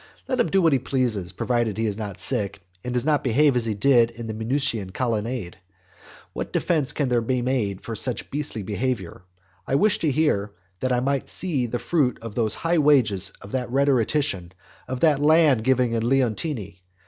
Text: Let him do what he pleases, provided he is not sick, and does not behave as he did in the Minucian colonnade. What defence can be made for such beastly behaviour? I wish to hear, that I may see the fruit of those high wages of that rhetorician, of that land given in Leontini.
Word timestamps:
Let 0.27 0.39
him 0.39 0.49
do 0.49 0.63
what 0.63 0.73
he 0.73 0.79
pleases, 0.79 1.31
provided 1.31 1.77
he 1.77 1.85
is 1.85 1.95
not 1.95 2.17
sick, 2.19 2.63
and 2.83 2.91
does 2.91 3.05
not 3.05 3.23
behave 3.23 3.55
as 3.55 3.67
he 3.67 3.75
did 3.75 4.09
in 4.09 4.25
the 4.25 4.33
Minucian 4.33 4.89
colonnade. 4.89 5.57
What 6.33 6.51
defence 6.51 6.91
can 6.91 7.07
be 7.27 7.43
made 7.43 7.81
for 7.81 7.95
such 7.95 8.31
beastly 8.31 8.63
behaviour? 8.63 9.21
I 9.67 9.75
wish 9.75 9.99
to 9.99 10.09
hear, 10.09 10.53
that 10.79 10.91
I 10.91 11.01
may 11.01 11.21
see 11.25 11.67
the 11.67 11.77
fruit 11.77 12.17
of 12.23 12.33
those 12.33 12.55
high 12.55 12.79
wages 12.79 13.31
of 13.41 13.51
that 13.51 13.69
rhetorician, 13.69 14.53
of 14.87 15.01
that 15.01 15.19
land 15.21 15.63
given 15.63 15.93
in 15.93 16.01
Leontini. 16.09 16.81